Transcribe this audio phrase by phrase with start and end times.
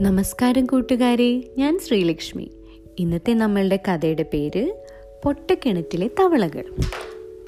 [0.00, 2.50] നമസ്കാരം കൂട്ടുകാരെ ഞാൻ ശ്രീലക്ഷ്മി.
[2.98, 4.74] ഇന്നത്തെ നമ്മളുടെ കഥയുടെ പേര്
[5.24, 6.64] പൊട്ടക്കിണറ്റിലെ തവളകൾ.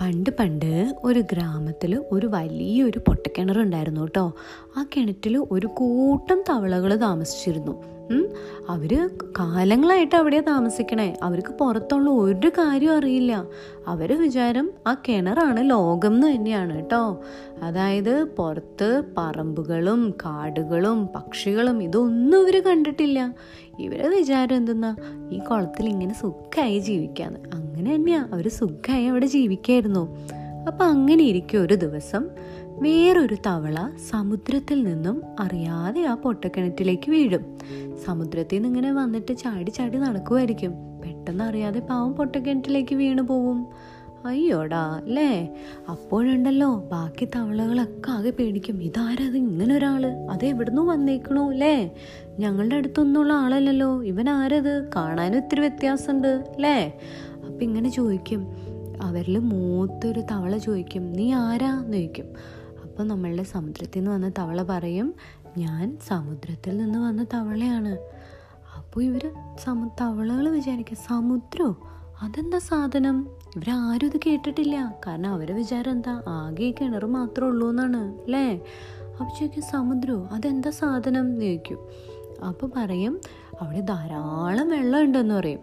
[0.01, 4.33] പണ്ട് പണ്ട് ഒരു ഗ്രാമത്തിൽ ഒരു വലിയൊരു പൊട്ടക്കിണറുണ്ടായിരുന്നു കേട്ടോ.
[4.77, 8.00] ആ കിണറ്റിൽ ഒരു കൂട്ടം തവളകൾ താമസിച്ചിരുന്നു.
[8.11, 8.29] ഉം.
[8.69, 11.17] അവർ കാലങ്ങളായിട്ട് അവിടെ താമസിക്കണേ.
[11.23, 13.47] അവർക്ക് പുറത്തുള്ള ഒരു കാര്യം അറിയില്ല.
[13.87, 17.21] അവർ വിചാരം ആ കിണറാണ് ലോകം എന്ന് തന്നെയാണ് കേട്ടോ.
[17.63, 23.35] അതായത് പുറത്ത് പറമ്പുകളും കാടുകളും പക്ഷികളും ഇതൊന്നും ഇവർ കണ്ടിട്ടില്ല.
[23.81, 24.97] ഇവരെ വിചാരം എന്തെന്നാ?
[25.33, 27.41] ഈ കുളത്തിൽ ഇങ്ങനെ സുഖമായി ജീവിക്കാന്ന്.
[27.55, 28.29] അങ്ങനെ തന്നെയാ.
[28.33, 30.17] അവർ സുഖമായി അവിടെ ജീവിക്കായിരുന്നു.
[30.67, 32.29] അപ്പം അങ്ങനെ ഇരിക്കും ഒരു ദിവസം
[32.81, 37.59] വേറൊരു തവള സമുദ്രത്തിൽ നിന്നും അറിയാതെ ആ പൊട്ടക്കിണറ്റിലേക്ക് വീഴും.
[38.07, 43.67] സമുദ്രത്തിൽ നിന്ന് ഇങ്ങനെ വന്നിട്ട് ചാടി ചാടി നടക്കുമായിരിക്കും പെട്ടെന്ന് അറിയാതെ പാവം പൊട്ടക്കിണറ്റിലേക്ക് വീണു പോവും.
[44.25, 45.55] അയ്യോടാ അല്ലേ?
[45.89, 48.83] അപ്പോഴുണ്ടല്ലോ ബാക്കി തവളകളൊക്കെ ആകെ പേടിക്കും.
[48.83, 51.95] ഇതാരത് ഇങ്ങനെ ഒരാൾ അത് എവിടുന്ന് വന്നേക്കണു അല്ലേ?
[52.39, 54.03] ഞങ്ങളുടെ അടുത്തൊന്നുള്ള ആളല്ലല്ലോ.
[54.03, 54.91] ഇവൻ ആരത്?
[54.97, 56.99] കാണാനും ഇത്തിരി വ്യത്യാസമുണ്ട് അല്ലേ?
[57.47, 58.57] അപ്പം ഇങ്ങനെ ചോദിക്കും.
[59.03, 62.60] അവരിൽ മൂത്തൊരു തവള ചോദിക്കും നീ ആരാന്ന് ചോദിക്കും.
[63.01, 65.15] അപ്പോൾ നമ്മളുടെ സമുദ്രത്തിൽ നിന്ന് വന്ന തവള പറയും
[65.59, 67.99] ഞാൻ സമുദ്രത്തിൽ നിന്ന് വന്ന തവളയാണ്.
[68.77, 69.31] അപ്പോൾ ഇവർ
[69.65, 71.77] സമു തവളകൾ വിചാരിക്കുക സമുദ്രോ?
[72.23, 73.27] അതെന്താ സാധനം?
[73.57, 74.95] ഇവരാരും ഇത് കേട്ടിട്ടില്ല.
[75.07, 76.23] കാരണം അവരെ വിചാരം എന്താ?
[76.29, 78.61] ആകെ കിണർ മാത്രമേ ഉള്ളൂ എന്നാണ് അല്ലേ?
[79.21, 80.29] അപ്പോൾ ചോദിക്കും സമുദ്രോ?
[80.33, 81.21] അതെന്താ സാധനം?
[81.21, 81.79] എന്ന് ചോദിക്കും.
[82.49, 83.21] അപ്പോൾ പറയും
[83.61, 85.61] അവിടെ ധാരാളം വെള്ളം ഉണ്ടെന്ന് പറയും.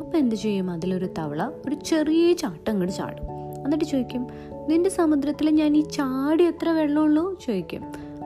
[0.00, 0.70] അപ്പോൾ എന്ത് ചെയ്യും?
[0.70, 3.29] അതിലൊരു തവള ഒരു ചെറിയ ചാട്ടം അങ്ങോട്ട് ചാടും.
[3.64, 4.26] എന്നിട്ട് ചോദിക്കും
[4.68, 7.38] നിന്റെ സമുദ്രത്തിൽ ഞാൻ ഈ ചാടി എത്ര വെള്ളമുള്ളൂ?
[7.46, 7.82] ചോദിക്കും.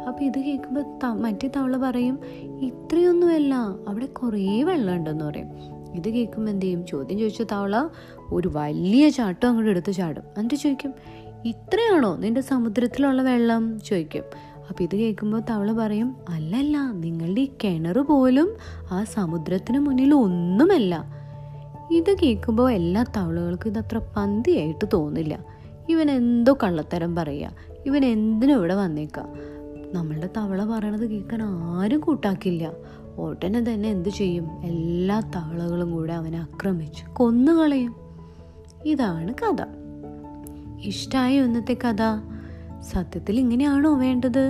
[0.08, 2.18] അപ്പോൾ ഇത് കേൾക്കുമ്പോൾ ത മറ്റേ തവള പറയും
[2.60, 3.54] ഇത്രയൊന്നുമല്ല
[3.88, 5.48] അവിടെ കുറേ വെള്ളമുണ്ടെന്ന് പറയും.
[5.94, 6.86] ഇത് കേൾക്കുമ്പോൾ എന്ത് ചെയ്യും?
[6.86, 7.88] ചോദ്യം ചോദിച്ച തവള
[8.32, 10.22] ഒരു വലിയ ചാട്ടം അങ്ങോട്ട് എടുത്ത് ചാടും.
[10.22, 10.94] എന്നിട്ട് ചോദിക്കും
[11.44, 13.78] ഇത്രയാണോ നിന്റെ സമുദ്രത്തിലുള്ള വെള്ളം?
[13.78, 14.22] ചോദിക്കും.
[14.68, 18.56] അപ്പോൾ ഇത് കേൾക്കുമ്പോൾ തവള പറയും അല്ലല്ല നിങ്ങളുടെ ഈ കിണർ പോലും
[18.90, 21.13] ആ സമുദ്രത്തിന് മുന്നിൽ ഒന്നുമല്ല.
[21.90, 25.44] ഇത് കേൾക്കുമ്പോൾ എല്ലാ തവളകൾക്കും ഇതത്ര പന്തിയായിട്ട് തോന്നില്ല.
[25.88, 27.50] ഇവൻ എന്തോ കള്ളത്തരം പറയുക
[27.86, 29.28] ഇവൻ എന്തിനും ഇവിടെ വന്നേക്കാം?
[29.94, 32.72] നമ്മളുടെ തവള പറയണത് കേൾക്കാൻ ആരും കൂട്ടാക്കില്ല.
[33.16, 34.46] ഉടനെ തന്നെ എന്തു ചെയ്യും?
[34.64, 37.94] എല്ലാ തവളകളും കൂടെ അവനെ ആക്രമിച്ച് കൊന്നുകളയും
[38.84, 39.64] ഇതാണ് കഥ.
[40.82, 41.96] ഇഷ്ടമായ ഒന്നത്തെ കഥ.
[42.82, 44.48] സത്യത്തിൽ ഇങ്ങനെയാണോ വേണ്ടത്?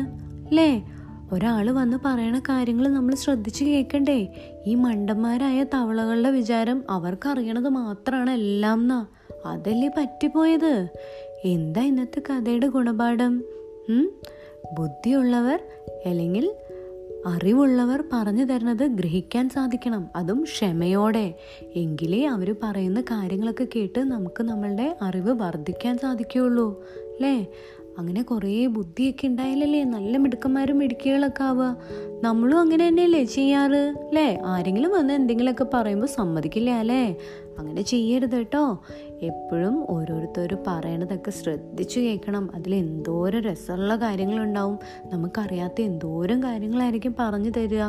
[0.49, 0.94] അല്ലേ
[1.33, 4.29] ഒരാൾ വന്ന് പറയണ കാര്യങ്ങൾ നമ്മൾ ശ്രദ്ധിച്ച് കേൾക്കണ്ടേ
[4.67, 9.07] ഈ മണ്ടന്മാരായ തവളകളുടെ വിചാരം അവർക്കറിയണത് മാത്രമാണ് എല്ലാം എന്നാ
[9.47, 10.89] അതല്ലേ പറ്റിപ്പോയത്?
[11.45, 13.43] എന്താ ഇന്നത്തെ കഥയുടെ ഗുണപാഠം?
[14.73, 15.61] ബുദ്ധിയുള്ളവർ
[16.07, 16.55] അല്ലെങ്കിൽ
[17.27, 20.09] അറിവുള്ളവർ പറഞ്ഞു തരുന്നത് ഗ്രഹിക്കാൻ സാധിക്കണം.
[20.17, 21.35] അതും ക്ഷമയോടെ.
[21.75, 26.85] എങ്കിലേ അവർ പറയുന്ന കാര്യങ്ങളൊക്കെ കേട്ട് നമുക്ക് നമ്മളുടെ അറിവ് വർദ്ധിക്കാൻ സാധിക്കുകയുള്ളൂ.
[26.89, 27.47] അല്ലേ
[27.99, 31.77] അങ്ങനെ കുറേ ബുദ്ധിയൊക്കെ ഉണ്ടായാലല്ലേ നല്ല മിടുക്കന്മാരും മിടുക്കികളൊക്കെ ആവുക.
[32.25, 34.38] നമ്മളും അങ്ങനെ തന്നെയല്ലേ ചെയ്യാറ് അല്ലേ?
[34.44, 37.16] ആരെങ്കിലും വന്ന് എന്തെങ്കിലുമൊക്കെ പറയുമ്പോൾ സമ്മതിക്കില്ല അല്ലേ?
[37.59, 38.78] അങ്ങനെ ചെയ്യരുത് കേട്ടോ.
[39.22, 42.50] എപ്പോഴും ഓരോരുത്തർ പറയണതൊക്കെ ശ്രദ്ധിച്ചു കേൾക്കണം.
[42.55, 44.78] അതിൽ എന്തോരം രസമുള്ള കാര്യങ്ങളുണ്ടാവും.
[45.05, 47.82] നമുക്കറിയാത്ത എന്തോരം കാര്യങ്ങളായിരിക്കും പറഞ്ഞു തരിക.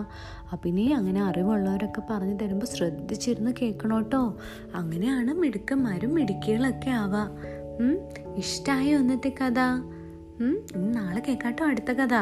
[0.52, 4.38] അപ്പം ഇനി അങ്ങനെ അറിവുള്ളവരൊക്കെ പറഞ്ഞു തരുമ്പോൾ ശ്രദ്ധിച്ചിരുന്ന് കേൾക്കണം കേട്ടോ.
[4.76, 7.30] അങ്ങനെയാണ് മിടുക്കന്മാരും മിടുക്കികളൊക്കെ ആവുക.
[8.38, 9.60] ഇഷ്ടമായ ഇന്നത്തെ കഥ.
[10.41, 10.55] ഉം?
[10.75, 12.15] ഇനി നാളെ കേൾക്കാട്ടോ അടുത്ത കഥ